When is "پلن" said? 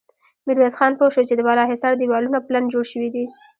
2.47-2.63